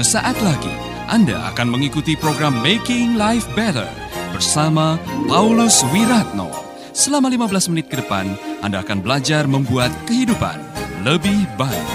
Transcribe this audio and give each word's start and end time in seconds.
Sesaat 0.00 0.40
lagi 0.40 0.72
Anda 1.12 1.52
akan 1.52 1.76
mengikuti 1.76 2.16
program 2.16 2.56
Making 2.64 3.20
Life 3.20 3.44
Better 3.52 3.84
bersama 4.32 4.96
Paulus 5.28 5.84
Wiratno. 5.92 6.48
Selama 6.96 7.28
15 7.28 7.68
menit 7.68 7.92
ke 7.92 8.00
depan, 8.00 8.32
Anda 8.64 8.80
akan 8.80 9.04
belajar 9.04 9.44
membuat 9.44 9.92
kehidupan 10.08 10.56
lebih 11.04 11.44
baik. 11.60 11.88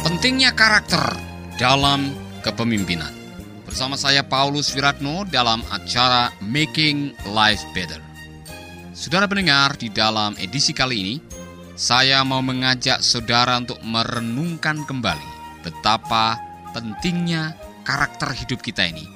Pentingnya 0.00 0.56
karakter 0.56 1.04
dalam 1.60 2.16
kepemimpinan. 2.40 3.12
Bersama 3.68 4.00
saya 4.00 4.24
Paulus 4.24 4.72
Wiratno 4.72 5.28
dalam 5.28 5.60
acara 5.68 6.32
Making 6.40 7.28
Life 7.28 7.60
Better. 7.76 8.00
Saudara 8.96 9.28
pendengar, 9.28 9.76
di 9.76 9.92
dalam 9.92 10.32
edisi 10.40 10.72
kali 10.72 10.96
ini, 10.96 11.14
saya 11.76 12.24
mau 12.24 12.40
mengajak 12.40 13.04
saudara 13.04 13.60
untuk 13.60 13.84
merenungkan 13.84 14.88
kembali 14.88 15.31
betapa 15.62 16.38
pentingnya 16.74 17.56
karakter 17.86 18.34
hidup 18.34 18.60
kita 18.62 18.86
ini 18.86 19.06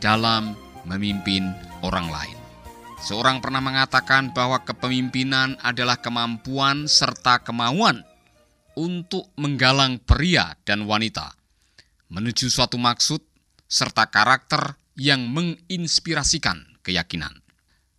dalam 0.00 0.56
memimpin 0.88 1.52
orang 1.86 2.10
lain. 2.10 2.38
Seorang 3.02 3.42
pernah 3.42 3.58
mengatakan 3.58 4.30
bahwa 4.30 4.62
kepemimpinan 4.62 5.58
adalah 5.60 5.98
kemampuan 5.98 6.86
serta 6.86 7.42
kemauan 7.42 8.06
untuk 8.78 9.28
menggalang 9.36 10.00
pria 10.00 10.54
dan 10.64 10.86
wanita 10.88 11.34
menuju 12.12 12.52
suatu 12.52 12.76
maksud 12.76 13.24
serta 13.64 14.12
karakter 14.12 14.76
yang 15.00 15.24
menginspirasikan 15.32 16.76
keyakinan. 16.84 17.40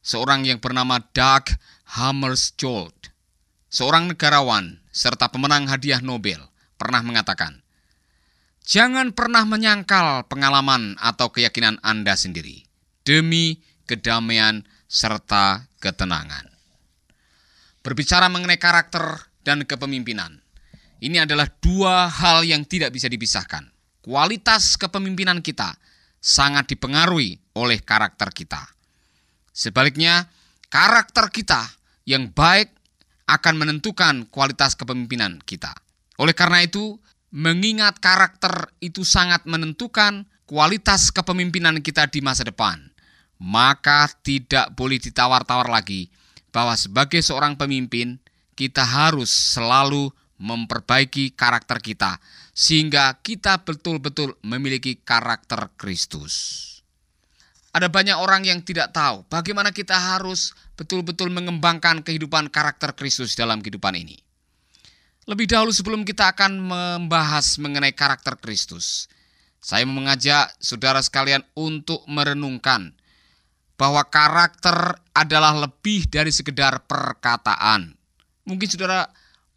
Seorang 0.05 0.45
yang 0.45 0.61
bernama 0.61 1.01
Doug 1.01 1.49
Hammarskjöld, 1.97 3.09
seorang 3.73 4.13
negarawan 4.13 4.77
serta 4.93 5.33
pemenang 5.33 5.65
hadiah 5.65 5.97
Nobel, 5.97 6.45
pernah 6.77 7.01
mengatakan, 7.01 7.62
Jangan 8.63 9.11
pernah 9.11 9.43
menyangkal 9.43 10.31
pengalaman 10.31 10.95
atau 10.95 11.35
keyakinan 11.35 11.83
Anda 11.83 12.15
sendiri 12.15 12.63
demi 13.03 13.59
kedamaian 13.83 14.63
serta 14.87 15.67
ketenangan. 15.83 16.47
Berbicara 17.83 18.31
mengenai 18.31 18.55
karakter 18.55 19.27
dan 19.43 19.67
kepemimpinan, 19.67 20.39
ini 21.03 21.19
adalah 21.19 21.51
dua 21.59 22.07
hal 22.07 22.47
yang 22.47 22.63
tidak 22.63 22.95
bisa 22.95 23.11
dipisahkan. 23.11 23.67
Kualitas 23.99 24.79
kepemimpinan 24.79 25.43
kita 25.43 25.75
sangat 26.23 26.71
dipengaruhi 26.71 27.35
oleh 27.59 27.83
karakter 27.83 28.31
kita. 28.31 28.63
Sebaliknya, 29.51 30.31
karakter 30.71 31.27
kita 31.27 31.67
yang 32.07 32.31
baik 32.31 32.71
akan 33.27 33.59
menentukan 33.59 34.23
kualitas 34.31 34.79
kepemimpinan 34.79 35.43
kita. 35.43 35.75
Oleh 36.15 36.31
karena 36.31 36.63
itu, 36.63 36.95
mengingat 37.33 37.97
karakter 37.97 38.69
itu 38.77 39.01
sangat 39.01 39.43
menentukan 39.49 40.29
kualitas 40.45 41.09
kepemimpinan 41.09 41.81
kita 41.81 42.05
di 42.05 42.21
masa 42.21 42.45
depan 42.45 42.93
maka 43.43 44.07
tidak 44.23 44.71
boleh 44.71 44.95
ditawar-tawar 45.03 45.67
lagi 45.67 46.07
bahwa 46.55 46.77
sebagai 46.79 47.19
seorang 47.19 47.59
pemimpin 47.59 48.21
kita 48.55 48.87
harus 48.87 49.27
selalu 49.27 50.13
memperbaiki 50.39 51.35
karakter 51.35 51.83
kita 51.83 52.23
sehingga 52.55 53.19
kita 53.19 53.65
betul-betul 53.67 54.39
memiliki 54.45 54.95
karakter 55.01 55.75
Kristus. 55.75 56.61
Ada 57.73 57.89
banyak 57.89 58.15
orang 58.15 58.45
yang 58.45 58.61
tidak 58.61 58.93
tahu 58.93 59.25
bagaimana 59.27 59.73
kita 59.73 59.97
harus 59.97 60.53
betul-betul 60.77 61.33
mengembangkan 61.33 62.05
kehidupan 62.05 62.53
karakter 62.53 62.93
Kristus 62.93 63.33
dalam 63.33 63.59
kehidupan 63.59 63.97
ini. 63.97 64.21
Lebih 65.23 65.47
dahulu 65.47 65.71
sebelum 65.71 66.03
kita 66.03 66.35
akan 66.35 66.59
membahas 66.59 67.55
mengenai 67.55 67.95
karakter 67.95 68.35
Kristus, 68.35 69.07
saya 69.63 69.87
mengajak 69.87 70.51
saudara 70.59 70.99
sekalian 70.99 71.39
untuk 71.55 72.03
merenungkan 72.11 72.91
bahwa 73.79 74.03
karakter 74.03 74.99
adalah 75.15 75.55
lebih 75.55 76.11
dari 76.11 76.27
sekedar 76.27 76.83
perkataan. 76.83 77.95
Mungkin 78.43 78.67
saudara 78.67 79.07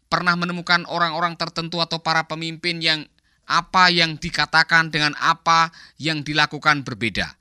pernah 0.07 0.39
menemukan 0.39 0.87
orang-orang 0.87 1.35
tertentu 1.35 1.83
atau 1.83 1.99
para 1.99 2.23
pemimpin 2.23 2.79
yang 2.79 3.03
apa 3.43 3.91
yang 3.91 4.15
dikatakan 4.15 4.87
dengan 4.87 5.19
apa 5.19 5.75
yang 5.99 6.23
dilakukan 6.23 6.87
berbeda. 6.87 7.35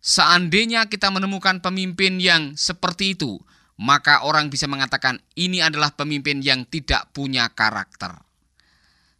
Seandainya 0.00 0.88
kita 0.88 1.12
menemukan 1.12 1.60
pemimpin 1.60 2.16
yang 2.16 2.56
seperti 2.56 3.12
itu, 3.12 3.36
maka 3.78 4.26
orang 4.26 4.50
bisa 4.50 4.66
mengatakan 4.66 5.22
ini 5.38 5.62
adalah 5.62 5.94
pemimpin 5.94 6.42
yang 6.42 6.66
tidak 6.66 7.14
punya 7.14 7.46
karakter. 7.54 8.10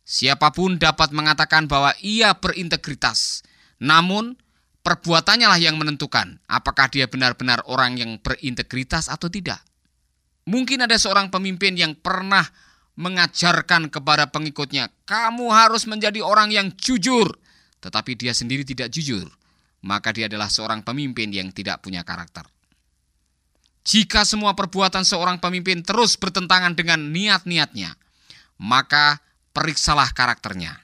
Siapa 0.03 0.51
pun 0.51 0.81
dapat 0.81 1.15
mengatakan 1.15 1.71
bahwa 1.71 1.95
ia 2.03 2.35
berintegritas, 2.35 3.47
namun 3.79 4.35
perbuatannya 4.83 5.47
lah 5.47 5.61
yang 5.61 5.79
menentukan 5.79 6.43
apakah 6.51 6.91
dia 6.91 7.07
benar-benar 7.07 7.63
orang 7.71 8.01
yang 8.01 8.11
berintegritas 8.19 9.07
atau 9.07 9.31
tidak. 9.31 9.63
Mungkin 10.49 10.81
ada 10.89 10.97
seorang 10.97 11.29
pemimpin 11.29 11.77
yang 11.77 11.93
pernah 11.95 12.43
mengajarkan 12.99 13.93
kepada 13.93 14.33
pengikutnya, 14.33 14.91
"Kamu 15.07 15.55
harus 15.55 15.87
menjadi 15.87 16.19
orang 16.25 16.51
yang 16.51 16.73
jujur," 16.75 17.31
tetapi 17.79 18.19
dia 18.19 18.35
sendiri 18.35 18.65
tidak 18.65 18.91
jujur, 18.91 19.29
maka 19.85 20.11
dia 20.11 20.27
adalah 20.27 20.51
seorang 20.51 20.83
pemimpin 20.83 21.31
yang 21.31 21.53
tidak 21.55 21.85
punya 21.85 22.03
karakter. 22.03 22.49
Jika 23.89 24.21
semua 24.29 24.53
perbuatan 24.53 25.01
seorang 25.01 25.41
pemimpin 25.41 25.81
terus 25.81 26.21
bertentangan 26.21 26.77
dengan 26.77 27.09
niat-niatnya, 27.09 27.97
maka 28.61 29.17
periksalah 29.57 30.13
karakternya. 30.13 30.77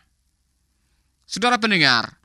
Saudara 1.28 1.60
pendengar, 1.60 2.16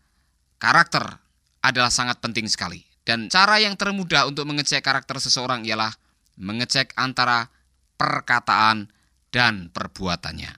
karakter 0.56 1.20
adalah 1.60 1.92
sangat 1.92 2.24
penting 2.24 2.48
sekali. 2.48 2.80
Dan 3.04 3.28
cara 3.28 3.60
yang 3.60 3.76
termudah 3.76 4.30
untuk 4.30 4.48
mengecek 4.48 4.80
karakter 4.80 5.20
seseorang 5.20 5.68
ialah 5.68 5.92
mengecek 6.40 6.96
antara 6.96 7.52
perkataan 8.00 8.88
dan 9.36 9.68
perbuatannya. 9.76 10.54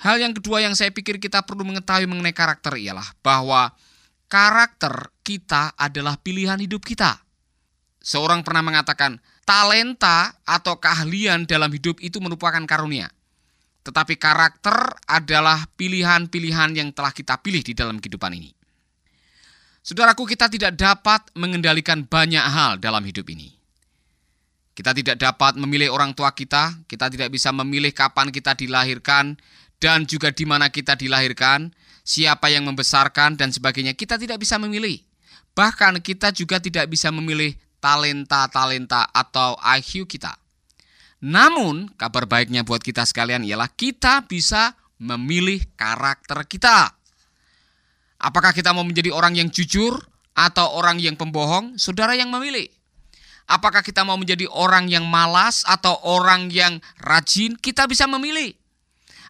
Hal 0.00 0.16
yang 0.16 0.32
kedua 0.32 0.64
yang 0.64 0.72
saya 0.72 0.88
pikir 0.88 1.20
kita 1.20 1.44
perlu 1.44 1.68
mengetahui 1.68 2.08
mengenai 2.08 2.32
karakter 2.32 2.80
ialah 2.80 3.04
bahwa 3.20 3.76
karakter 4.32 5.12
kita 5.20 5.76
adalah 5.76 6.16
pilihan 6.16 6.56
hidup 6.56 6.80
kita. 6.80 7.20
Seorang 8.00 8.40
pernah 8.40 8.64
mengatakan, 8.64 9.20
talenta 9.44 10.40
atau 10.48 10.80
keahlian 10.80 11.44
dalam 11.44 11.68
hidup 11.68 12.00
itu 12.00 12.16
merupakan 12.16 12.60
karunia. 12.64 13.12
Tetapi 13.84 14.16
karakter 14.16 14.76
adalah 15.08 15.68
pilihan-pilihan 15.76 16.76
yang 16.76 16.88
telah 16.92 17.12
kita 17.12 17.40
pilih 17.40 17.60
di 17.60 17.72
dalam 17.76 18.00
kehidupan 18.00 18.32
ini. 18.36 18.52
Saudaraku, 19.80 20.28
kita 20.28 20.52
tidak 20.52 20.76
dapat 20.76 21.28
mengendalikan 21.36 22.04
banyak 22.04 22.44
hal 22.44 22.76
dalam 22.76 23.00
hidup 23.04 23.24
ini. 23.32 23.56
Kita 24.76 24.96
tidak 24.96 25.16
dapat 25.20 25.56
memilih 25.60 25.92
orang 25.92 26.12
tua 26.12 26.32
kita, 26.32 26.84
kita 26.88 27.08
tidak 27.12 27.32
bisa 27.32 27.52
memilih 27.52 27.92
kapan 27.92 28.32
kita 28.32 28.56
dilahirkan, 28.56 29.36
dan 29.80 30.04
juga 30.04 30.32
di 30.32 30.44
mana 30.44 30.68
kita 30.68 30.96
dilahirkan, 30.96 31.72
siapa 32.04 32.52
yang 32.52 32.68
membesarkan, 32.68 33.36
dan 33.40 33.52
sebagainya. 33.52 33.96
Kita 33.96 34.20
tidak 34.20 34.40
bisa 34.40 34.60
memilih. 34.60 35.00
Bahkan 35.56 36.04
kita 36.04 36.32
juga 36.36 36.60
tidak 36.60 36.88
bisa 36.92 37.08
memilih 37.08 37.56
talenta-talenta 37.80 39.08
atau 39.10 39.56
IQ 39.60 40.06
kita. 40.06 40.36
Namun, 41.20 41.92
kabar 42.00 42.24
baiknya 42.24 42.64
buat 42.64 42.80
kita 42.80 43.04
sekalian 43.04 43.44
ialah 43.44 43.68
kita 43.68 44.24
bisa 44.24 44.72
memilih 45.00 45.60
karakter 45.76 46.44
kita. 46.48 46.92
Apakah 48.20 48.52
kita 48.52 48.76
mau 48.76 48.84
menjadi 48.84 49.12
orang 49.12 49.36
yang 49.36 49.48
jujur 49.48 49.96
atau 50.36 50.76
orang 50.76 51.00
yang 51.00 51.16
pembohong? 51.16 51.80
Saudara 51.80 52.12
yang 52.12 52.28
memilih. 52.28 52.68
Apakah 53.50 53.82
kita 53.82 54.06
mau 54.06 54.14
menjadi 54.14 54.46
orang 54.46 54.86
yang 54.86 55.08
malas 55.08 55.66
atau 55.66 55.98
orang 56.06 56.52
yang 56.52 56.78
rajin? 57.02 57.58
Kita 57.58 57.88
bisa 57.90 58.06
memilih. 58.06 58.54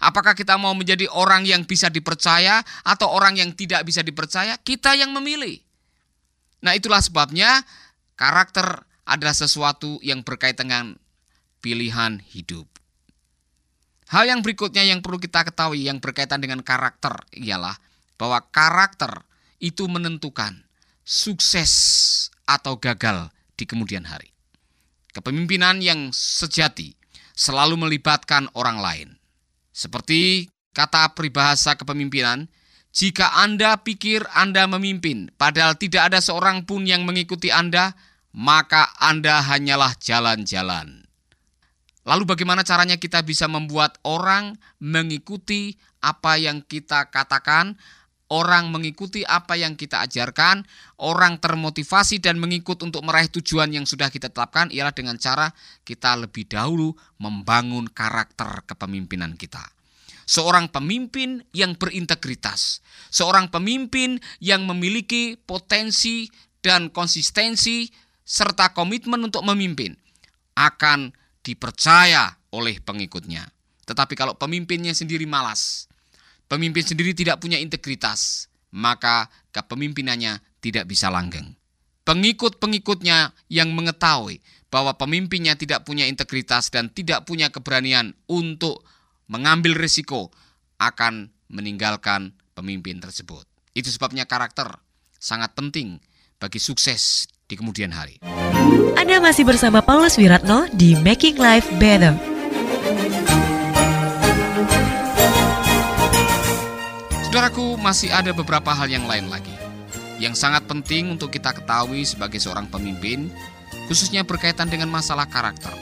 Apakah 0.00 0.32
kita 0.36 0.56
mau 0.60 0.76
menjadi 0.76 1.08
orang 1.08 1.44
yang 1.44 1.64
bisa 1.64 1.88
dipercaya 1.88 2.60
atau 2.84 3.08
orang 3.08 3.36
yang 3.40 3.52
tidak 3.56 3.84
bisa 3.84 4.04
dipercaya? 4.04 4.60
Kita 4.60 4.92
yang 4.96 5.12
memilih. 5.16 5.56
Nah, 6.60 6.76
itulah 6.76 7.00
sebabnya 7.00 7.64
karakter 8.20 8.84
adalah 9.08 9.32
sesuatu 9.32 9.96
yang 10.05 10.20
berkaitan 10.20 10.69
dengan 10.69 10.87
pilihan 11.64 12.20
hidup. 12.20 12.69
Hal 14.12 14.28
yang 14.28 14.44
berikutnya 14.44 14.84
yang 14.84 15.00
perlu 15.00 15.17
kita 15.17 15.49
ketahui 15.49 15.88
yang 15.88 16.05
berkaitan 16.05 16.44
dengan 16.44 16.61
karakter 16.61 17.25
ialah 17.32 17.81
bahwa 18.20 18.44
karakter 18.52 19.25
itu 19.56 19.88
menentukan 19.88 20.69
sukses 21.00 21.72
atau 22.44 22.76
gagal 22.76 23.32
di 23.56 23.64
kemudian 23.64 24.05
hari. 24.05 24.34
Kepemimpinan 25.16 25.81
yang 25.81 26.12
sejati 26.12 26.93
selalu 27.32 27.81
melibatkan 27.81 28.50
orang 28.52 28.78
lain. 28.82 29.08
Seperti 29.73 30.50
kata 30.76 31.16
peribahasa 31.16 31.78
kepemimpinan, 31.78 32.50
jika 32.90 33.31
Anda 33.38 33.78
pikir 33.78 34.26
Anda 34.34 34.66
memimpin, 34.66 35.31
padahal 35.38 35.78
tidak 35.78 36.11
ada 36.11 36.19
seorang 36.19 36.66
pun 36.66 36.82
yang 36.82 37.06
mengikuti 37.06 37.55
Anda, 37.55 37.94
maka 38.34 38.94
Anda 38.98 39.42
hanyalah 39.42 39.98
jalan-jalan. 39.98 41.06
Lalu 42.08 42.24
bagaimana 42.24 42.64
caranya 42.64 42.96
kita 42.96 43.20
bisa 43.20 43.44
membuat 43.46 44.00
orang 44.02 44.56
mengikuti 44.80 45.76
apa 46.00 46.40
yang 46.40 46.64
kita 46.64 47.12
katakan, 47.12 47.76
orang 48.32 48.72
mengikuti 48.72 49.26
apa 49.26 49.58
yang 49.58 49.76
kita 49.76 50.00
ajarkan, 50.08 50.64
orang 51.02 51.36
termotivasi 51.42 52.22
dan 52.22 52.40
mengikut 52.40 52.80
untuk 52.80 53.04
meraih 53.04 53.28
tujuan 53.28 53.68
yang 53.74 53.84
sudah 53.84 54.08
kita 54.08 54.32
tetapkan 54.32 54.72
ialah 54.72 54.94
dengan 54.94 55.20
cara 55.20 55.52
kita 55.84 56.16
lebih 56.16 56.48
dahulu 56.48 56.94
membangun 57.20 57.90
karakter 57.90 58.64
kepemimpinan 58.64 59.36
kita. 59.36 59.60
Seorang 60.30 60.70
pemimpin 60.70 61.42
yang 61.50 61.74
berintegritas, 61.74 62.80
seorang 63.10 63.50
pemimpin 63.50 64.22
yang 64.38 64.62
memiliki 64.62 65.34
potensi 65.34 66.30
dan 66.62 66.94
konsistensi 66.94 67.90
serta 68.30 68.70
komitmen 68.70 69.18
untuk 69.26 69.42
memimpin 69.42 69.98
akan 70.54 71.10
dipercaya 71.42 72.38
oleh 72.54 72.78
pengikutnya. 72.78 73.42
Tetapi 73.90 74.14
kalau 74.14 74.38
pemimpinnya 74.38 74.94
sendiri 74.94 75.26
malas, 75.26 75.90
pemimpin 76.46 76.86
sendiri 76.86 77.10
tidak 77.10 77.42
punya 77.42 77.58
integritas, 77.58 78.46
maka 78.70 79.26
kepemimpinannya 79.50 80.38
tidak 80.62 80.86
bisa 80.86 81.10
langgeng. 81.10 81.58
Pengikut-pengikutnya 82.06 83.34
yang 83.50 83.74
mengetahui 83.74 84.38
bahwa 84.70 84.94
pemimpinnya 84.94 85.58
tidak 85.58 85.82
punya 85.82 86.06
integritas 86.06 86.70
dan 86.70 86.86
tidak 86.94 87.26
punya 87.26 87.50
keberanian 87.50 88.14
untuk 88.30 88.86
mengambil 89.26 89.74
risiko 89.74 90.30
akan 90.78 91.34
meninggalkan 91.50 92.38
pemimpin 92.54 93.02
tersebut. 93.02 93.42
Itu 93.74 93.90
sebabnya 93.90 94.30
karakter 94.30 94.70
sangat 95.18 95.58
penting 95.58 95.98
bagi 96.38 96.62
sukses 96.62 97.26
di 97.50 97.58
kemudian 97.58 97.91
hari. 97.91 98.23
Anda 98.94 99.19
masih 99.19 99.43
bersama 99.43 99.82
Paulus 99.82 100.14
Wiratno 100.14 100.70
di 100.70 100.94
Making 100.94 101.37
Life 101.43 101.67
Better. 101.82 102.14
Saudaraku, 107.26 107.75
masih 107.75 108.14
ada 108.14 108.31
beberapa 108.31 108.70
hal 108.70 108.87
yang 108.87 109.11
lain 109.11 109.26
lagi 109.26 109.61
yang 110.20 110.37
sangat 110.37 110.69
penting 110.69 111.17
untuk 111.17 111.32
kita 111.32 111.56
ketahui 111.56 112.05
sebagai 112.05 112.37
seorang 112.37 112.69
pemimpin, 112.69 113.32
khususnya 113.88 114.23
berkaitan 114.23 114.69
dengan 114.69 114.93
masalah 114.93 115.25
karakter. 115.25 115.73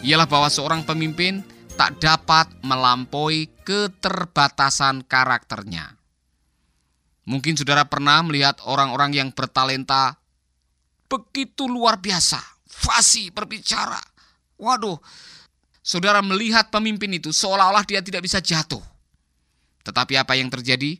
Ialah 0.00 0.24
bahwa 0.24 0.48
seorang 0.48 0.80
pemimpin 0.88 1.44
tak 1.76 2.00
dapat 2.00 2.48
melampaui 2.64 3.52
keterbatasan 3.62 5.04
karakternya. 5.04 6.00
Mungkin 7.28 7.56
saudara 7.56 7.84
pernah 7.84 8.24
melihat 8.24 8.60
orang-orang 8.64 9.12
yang 9.12 9.28
bertalenta 9.32 10.23
begitu 11.08 11.68
luar 11.68 12.00
biasa, 12.00 12.40
fasih 12.68 13.30
berbicara. 13.30 14.00
Waduh, 14.58 14.98
saudara 15.84 16.24
melihat 16.24 16.70
pemimpin 16.70 17.12
itu 17.14 17.30
seolah-olah 17.30 17.84
dia 17.84 18.00
tidak 18.00 18.24
bisa 18.24 18.38
jatuh. 18.40 18.82
Tetapi 19.84 20.16
apa 20.16 20.32
yang 20.34 20.48
terjadi? 20.48 20.96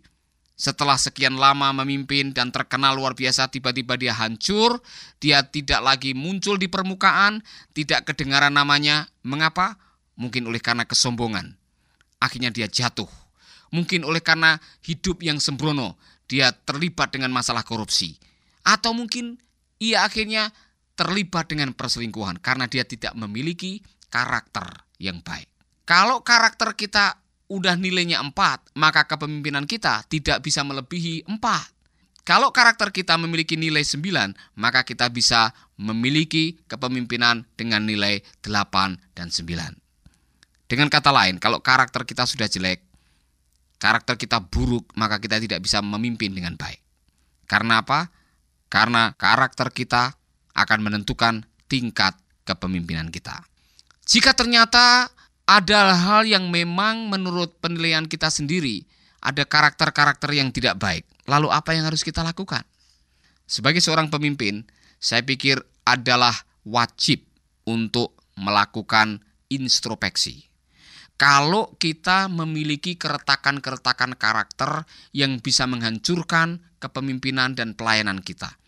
Setelah 0.54 0.94
sekian 0.94 1.34
lama 1.34 1.74
memimpin 1.82 2.30
dan 2.30 2.54
terkenal 2.54 2.94
luar 2.94 3.18
biasa, 3.18 3.50
tiba-tiba 3.50 3.98
dia 3.98 4.14
hancur, 4.14 4.78
dia 5.18 5.42
tidak 5.42 5.82
lagi 5.82 6.14
muncul 6.14 6.54
di 6.54 6.70
permukaan, 6.70 7.42
tidak 7.74 8.06
kedengaran 8.06 8.54
namanya. 8.54 9.10
Mengapa? 9.26 9.74
Mungkin 10.14 10.46
oleh 10.46 10.62
karena 10.62 10.86
kesombongan. 10.86 11.58
Akhirnya 12.22 12.54
dia 12.54 12.70
jatuh. 12.70 13.10
Mungkin 13.74 14.06
oleh 14.06 14.22
karena 14.22 14.62
hidup 14.86 15.26
yang 15.26 15.42
sembrono, 15.42 15.98
dia 16.30 16.54
terlibat 16.54 17.10
dengan 17.10 17.34
masalah 17.34 17.66
korupsi. 17.66 18.14
Atau 18.62 18.94
mungkin 18.94 19.42
ia 19.92 20.08
akhirnya 20.08 20.48
terlibat 20.94 21.50
dengan 21.50 21.74
perselingkuhan 21.74 22.38
karena 22.40 22.70
dia 22.70 22.86
tidak 22.86 23.12
memiliki 23.18 23.82
karakter 24.08 24.86
yang 25.02 25.20
baik. 25.20 25.50
Kalau 25.84 26.22
karakter 26.24 26.72
kita 26.78 27.20
udah 27.52 27.76
nilainya 27.76 28.24
4, 28.24 28.32
maka 28.78 29.04
kepemimpinan 29.04 29.68
kita 29.68 30.06
tidak 30.08 30.40
bisa 30.40 30.64
melebihi 30.64 31.28
4. 31.28 32.24
Kalau 32.24 32.56
karakter 32.56 32.88
kita 32.88 33.20
memiliki 33.20 33.52
nilai 33.60 33.84
9, 33.84 34.32
maka 34.56 34.80
kita 34.80 35.12
bisa 35.12 35.52
memiliki 35.76 36.56
kepemimpinan 36.64 37.44
dengan 37.52 37.84
nilai 37.84 38.24
8 38.40 38.96
dan 39.12 39.28
9. 39.28 39.76
Dengan 40.64 40.88
kata 40.88 41.12
lain, 41.12 41.36
kalau 41.36 41.60
karakter 41.60 42.08
kita 42.08 42.24
sudah 42.24 42.48
jelek, 42.48 42.80
karakter 43.76 44.16
kita 44.16 44.40
buruk, 44.40 44.88
maka 44.96 45.20
kita 45.20 45.36
tidak 45.36 45.60
bisa 45.60 45.84
memimpin 45.84 46.32
dengan 46.32 46.56
baik. 46.56 46.80
Karena 47.44 47.84
apa? 47.84 48.08
Karena 48.74 49.14
karakter 49.14 49.70
kita 49.70 50.18
akan 50.50 50.80
menentukan 50.82 51.46
tingkat 51.70 52.18
kepemimpinan 52.42 53.14
kita. 53.14 53.46
Jika 54.02 54.34
ternyata 54.34 55.14
ada 55.46 55.94
hal 55.94 56.26
yang 56.26 56.50
memang 56.50 57.06
menurut 57.06 57.54
penilaian 57.62 58.10
kita 58.10 58.34
sendiri 58.34 58.82
ada 59.22 59.46
karakter-karakter 59.46 60.34
yang 60.34 60.50
tidak 60.50 60.74
baik, 60.82 61.06
lalu 61.30 61.54
apa 61.54 61.70
yang 61.70 61.86
harus 61.86 62.02
kita 62.02 62.26
lakukan? 62.26 62.66
Sebagai 63.46 63.78
seorang 63.78 64.10
pemimpin, 64.10 64.66
saya 64.98 65.22
pikir 65.22 65.62
adalah 65.86 66.34
wajib 66.66 67.22
untuk 67.70 68.18
melakukan 68.34 69.22
introspeksi. 69.48 70.50
Kalau 71.14 71.78
kita 71.78 72.26
memiliki 72.26 72.98
keretakan-keretakan 72.98 74.18
karakter 74.18 74.82
yang 75.14 75.38
bisa 75.38 75.62
menghancurkan 75.70 76.58
kepemimpinan 76.82 77.54
dan 77.54 77.78
pelayanan 77.78 78.18
kita, 78.18 78.58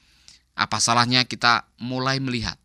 apa 0.57 0.81
salahnya 0.81 1.29
kita 1.29 1.69
mulai 1.85 2.17
melihat 2.17 2.57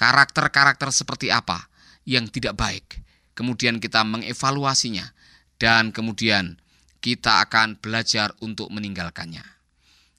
karakter-karakter 0.00 0.88
seperti 0.88 1.28
apa 1.28 1.68
yang 2.08 2.28
tidak 2.32 2.56
baik. 2.56 3.04
Kemudian 3.36 3.76
kita 3.76 4.00
mengevaluasinya 4.00 5.04
dan 5.60 5.92
kemudian 5.92 6.56
kita 7.04 7.44
akan 7.44 7.76
belajar 7.76 8.32
untuk 8.40 8.72
meninggalkannya. 8.72 9.44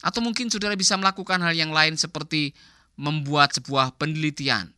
Atau 0.05 0.21
mungkin 0.21 0.53
saudara 0.53 0.77
bisa 0.77 0.93
melakukan 0.93 1.41
hal 1.41 1.57
yang 1.57 1.73
lain 1.73 1.97
seperti 1.97 2.53
membuat 2.97 3.57
sebuah 3.57 3.97
penelitian. 3.97 4.69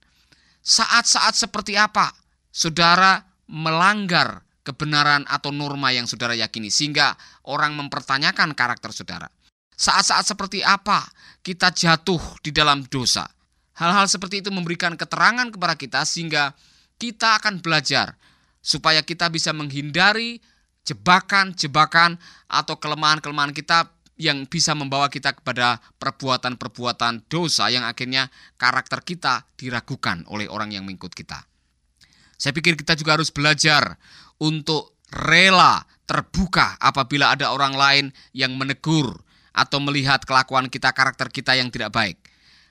Saat-saat 0.64 1.36
seperti 1.36 1.76
apa 1.76 2.16
saudara 2.52 3.20
melanggar 3.52 4.48
kebenaran 4.64 5.26
atau 5.26 5.50
norma 5.50 5.90
yang 5.90 6.06
saudara 6.06 6.38
yakini 6.38 6.70
sehingga 6.70 7.16
orang 7.48 7.76
mempertanyakan 7.76 8.54
karakter 8.54 8.94
saudara. 8.96 9.28
Saat-saat 9.80 10.28
seperti 10.28 10.60
apa 10.60 11.08
kita 11.40 11.72
jatuh 11.72 12.20
di 12.44 12.52
dalam 12.52 12.84
dosa. 12.92 13.24
Hal-hal 13.80 14.12
seperti 14.12 14.44
itu 14.44 14.52
memberikan 14.52 15.00
keterangan 15.00 15.48
kepada 15.48 15.80
kita 15.80 16.04
sehingga 16.04 16.52
kita 17.00 17.40
akan 17.40 17.64
belajar 17.64 18.20
supaya 18.60 19.00
kita 19.08 19.32
bisa 19.32 19.56
menghindari 19.56 20.44
jebakan-jebakan 20.84 22.20
atau 22.52 22.76
kelemahan-kelemahan 22.76 23.56
kita 23.56 23.88
yang 24.20 24.44
bisa 24.52 24.76
membawa 24.76 25.08
kita 25.08 25.32
kepada 25.32 25.80
perbuatan-perbuatan 25.96 27.32
dosa 27.32 27.72
yang 27.72 27.88
akhirnya 27.88 28.28
karakter 28.60 29.00
kita 29.00 29.48
diragukan 29.56 30.28
oleh 30.28 30.52
orang 30.52 30.76
yang 30.76 30.84
mengikut 30.84 31.16
kita. 31.16 31.48
Saya 32.36 32.52
pikir 32.52 32.76
kita 32.76 33.00
juga 33.00 33.16
harus 33.16 33.32
belajar 33.32 33.96
untuk 34.44 35.00
rela 35.08 35.80
terbuka 36.04 36.76
apabila 36.84 37.32
ada 37.32 37.56
orang 37.56 37.80
lain 37.80 38.06
yang 38.36 38.60
menegur 38.60 39.24
atau 39.54 39.82
melihat 39.82 40.22
kelakuan 40.24 40.68
kita, 40.68 40.94
karakter 40.94 41.30
kita 41.34 41.58
yang 41.58 41.70
tidak 41.74 41.94
baik. 41.94 42.18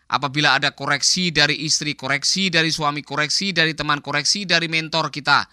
Apabila 0.09 0.57
ada 0.57 0.73
koreksi 0.73 1.29
dari 1.29 1.69
istri, 1.69 1.93
koreksi 1.93 2.49
dari 2.49 2.73
suami, 2.73 3.05
koreksi 3.05 3.53
dari 3.53 3.77
teman, 3.77 4.01
koreksi 4.01 4.49
dari 4.49 4.65
mentor 4.65 5.13
kita, 5.13 5.45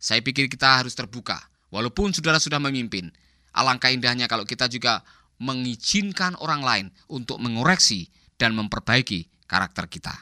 saya 0.00 0.18
pikir 0.18 0.50
kita 0.50 0.82
harus 0.82 0.98
terbuka. 0.98 1.38
Walaupun 1.70 2.10
saudara 2.10 2.42
sudah 2.42 2.58
memimpin, 2.58 3.14
alangkah 3.54 3.94
indahnya 3.94 4.26
kalau 4.26 4.42
kita 4.42 4.66
juga 4.66 5.06
mengizinkan 5.38 6.34
orang 6.42 6.62
lain 6.66 6.86
untuk 7.06 7.38
mengoreksi 7.38 8.10
dan 8.34 8.58
memperbaiki 8.58 9.30
karakter 9.46 9.86
kita. 9.86 10.12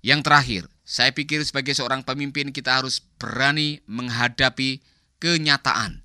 Yang 0.00 0.20
terakhir, 0.24 0.62
saya 0.86 1.10
pikir 1.10 1.42
sebagai 1.44 1.74
seorang 1.74 2.06
pemimpin 2.06 2.54
kita 2.54 2.80
harus 2.80 3.04
berani 3.18 3.82
menghadapi 3.90 4.80
kenyataan 5.18 6.00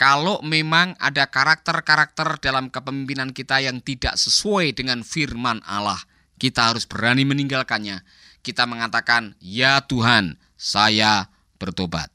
kalau 0.00 0.40
memang 0.40 0.96
ada 0.96 1.28
karakter-karakter 1.28 2.40
dalam 2.40 2.72
kepemimpinan 2.72 3.36
kita 3.36 3.60
yang 3.60 3.84
tidak 3.84 4.16
sesuai 4.16 4.72
dengan 4.72 5.04
firman 5.04 5.60
Allah, 5.68 6.00
kita 6.40 6.72
harus 6.72 6.88
berani 6.88 7.28
meninggalkannya. 7.28 8.00
Kita 8.40 8.64
mengatakan, 8.64 9.36
"Ya 9.44 9.84
Tuhan, 9.84 10.40
saya 10.56 11.28
bertobat." 11.60 12.08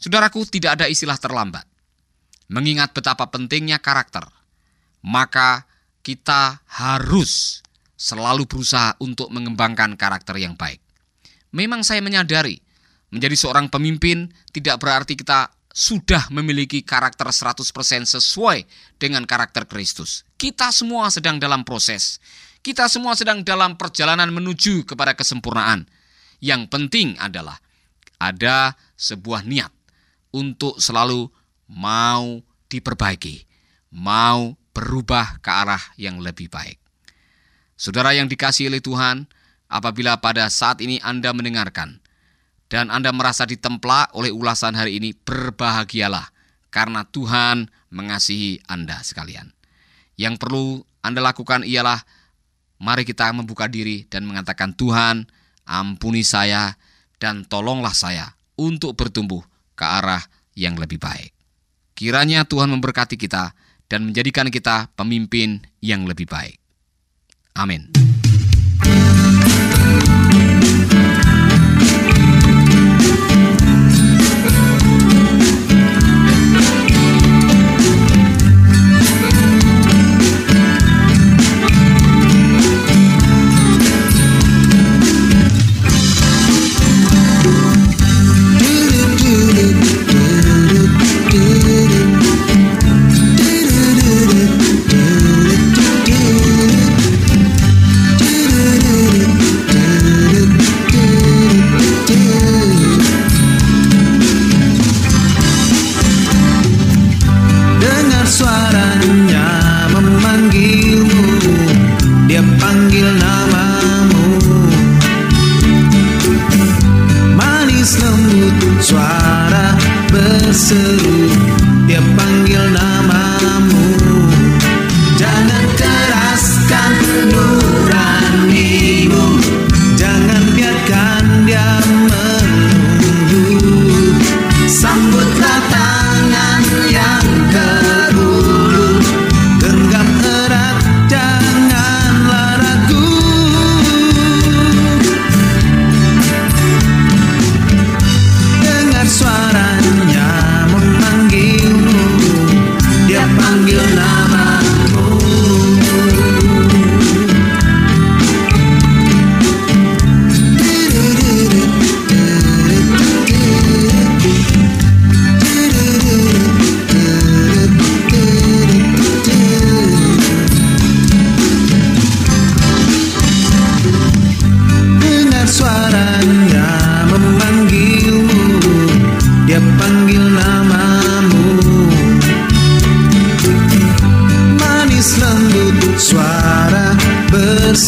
Saudaraku, 0.00 0.48
tidak 0.48 0.80
ada 0.80 0.88
istilah 0.88 1.20
terlambat. 1.20 1.68
Mengingat 2.48 2.96
betapa 2.96 3.28
pentingnya 3.28 3.76
karakter, 3.76 4.24
maka 5.04 5.68
kita 6.00 6.64
harus 6.64 7.60
selalu 8.00 8.48
berusaha 8.48 8.96
untuk 8.96 9.28
mengembangkan 9.28 9.92
karakter 10.00 10.40
yang 10.40 10.56
baik. 10.56 10.80
Memang 11.52 11.84
saya 11.84 12.00
menyadari, 12.00 12.64
menjadi 13.12 13.36
seorang 13.36 13.68
pemimpin 13.68 14.32
tidak 14.56 14.80
berarti 14.80 15.20
kita 15.20 15.59
sudah 15.70 16.26
memiliki 16.34 16.82
karakter 16.82 17.30
100% 17.30 17.62
sesuai 18.06 18.66
dengan 18.98 19.22
karakter 19.22 19.70
Kristus. 19.70 20.26
Kita 20.34 20.74
semua 20.74 21.08
sedang 21.14 21.38
dalam 21.38 21.62
proses. 21.62 22.18
Kita 22.60 22.90
semua 22.90 23.16
sedang 23.16 23.40
dalam 23.40 23.78
perjalanan 23.78 24.28
menuju 24.34 24.84
kepada 24.84 25.14
kesempurnaan. 25.14 25.86
Yang 26.42 26.68
penting 26.68 27.16
adalah 27.16 27.56
ada 28.20 28.76
sebuah 28.98 29.46
niat 29.46 29.72
untuk 30.34 30.76
selalu 30.76 31.30
mau 31.70 32.42
diperbaiki, 32.68 33.46
mau 33.94 34.58
berubah 34.74 35.40
ke 35.40 35.50
arah 35.50 35.82
yang 35.96 36.20
lebih 36.20 36.50
baik. 36.50 36.76
Saudara 37.80 38.12
yang 38.12 38.28
dikasih 38.28 38.68
oleh 38.68 38.84
Tuhan, 38.84 39.24
apabila 39.70 40.20
pada 40.20 40.50
saat 40.52 40.84
ini 40.84 41.00
Anda 41.00 41.32
mendengarkan 41.32 41.99
dan 42.70 42.88
Anda 42.88 43.10
merasa 43.10 43.44
ditemplak 43.44 44.14
oleh 44.14 44.30
ulasan 44.30 44.78
hari 44.78 45.02
ini, 45.02 45.10
berbahagialah 45.12 46.30
karena 46.70 47.02
Tuhan 47.10 47.66
mengasihi 47.90 48.62
Anda 48.70 49.02
sekalian. 49.02 49.50
Yang 50.14 50.38
perlu 50.38 50.86
Anda 51.02 51.18
lakukan 51.18 51.66
ialah 51.66 52.06
mari 52.78 53.02
kita 53.02 53.34
membuka 53.34 53.66
diri 53.66 54.06
dan 54.06 54.22
mengatakan 54.24 54.72
Tuhan, 54.78 55.26
ampuni 55.66 56.22
saya 56.22 56.78
dan 57.18 57.42
tolonglah 57.44 57.92
saya 57.92 58.38
untuk 58.54 58.94
bertumbuh 58.94 59.42
ke 59.74 59.82
arah 59.82 60.22
yang 60.54 60.78
lebih 60.78 61.02
baik. 61.02 61.34
Kiranya 61.98 62.46
Tuhan 62.46 62.70
memberkati 62.70 63.18
kita 63.18 63.52
dan 63.90 64.06
menjadikan 64.06 64.48
kita 64.48 64.88
pemimpin 64.94 65.66
yang 65.82 66.06
lebih 66.06 66.30
baik. 66.30 66.56
Amin. 67.58 68.09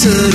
so 0.02 0.31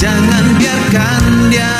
Jangan 0.00 0.44
biarkan 0.56 1.52
dia 1.52 1.79